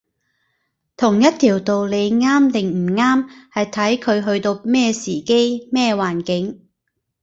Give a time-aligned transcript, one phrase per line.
[0.97, 6.67] 同一條道理啱定唔啱，係睇佢去到咩時機，咩環境